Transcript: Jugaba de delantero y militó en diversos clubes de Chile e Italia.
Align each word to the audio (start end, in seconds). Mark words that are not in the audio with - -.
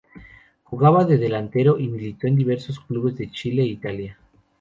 Jugaba 0.63 1.05
de 1.05 1.19
delantero 1.19 1.77
y 1.77 1.87
militó 1.87 2.25
en 2.25 2.35
diversos 2.35 2.79
clubes 2.79 3.15
de 3.17 3.29
Chile 3.29 3.61
e 3.61 3.65
Italia. 3.67 4.17